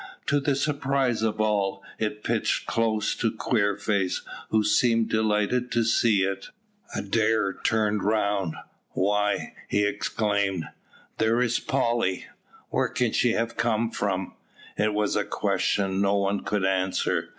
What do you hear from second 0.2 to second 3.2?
To the surprise of all, it pitched close